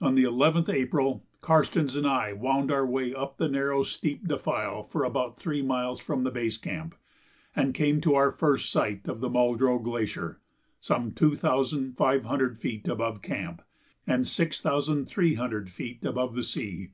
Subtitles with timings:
[0.00, 4.84] On the 11th April Karstens and I wound our way up the narrow, steep defile
[4.84, 6.94] for about three miles from the base camp
[7.56, 10.38] and came to our first sight of the Muldrow Glacier,
[10.80, 13.62] some two thousand five hundred feet above camp
[14.06, 16.92] and six thousand, three hundred feet above the sea.